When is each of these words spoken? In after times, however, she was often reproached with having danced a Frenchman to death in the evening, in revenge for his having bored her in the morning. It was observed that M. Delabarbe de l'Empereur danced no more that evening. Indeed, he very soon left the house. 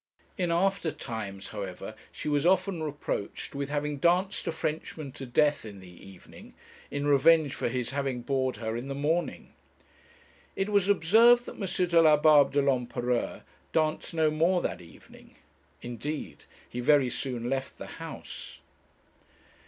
In 0.35 0.49
after 0.49 0.91
times, 0.91 1.49
however, 1.49 1.93
she 2.11 2.27
was 2.27 2.43
often 2.43 2.81
reproached 2.81 3.53
with 3.53 3.69
having 3.69 3.97
danced 3.97 4.47
a 4.47 4.51
Frenchman 4.51 5.11
to 5.11 5.27
death 5.27 5.63
in 5.63 5.79
the 5.79 5.87
evening, 5.91 6.55
in 6.89 7.05
revenge 7.05 7.53
for 7.53 7.69
his 7.69 7.91
having 7.91 8.23
bored 8.23 8.55
her 8.55 8.75
in 8.75 8.87
the 8.87 8.95
morning. 8.95 9.53
It 10.55 10.69
was 10.69 10.89
observed 10.89 11.45
that 11.45 11.61
M. 11.61 11.87
Delabarbe 11.87 12.51
de 12.51 12.63
l'Empereur 12.63 13.43
danced 13.73 14.15
no 14.15 14.31
more 14.31 14.63
that 14.63 14.81
evening. 14.81 15.35
Indeed, 15.83 16.45
he 16.67 16.79
very 16.79 17.11
soon 17.11 17.47
left 17.47 17.77
the 17.77 17.85
house. 18.01 18.57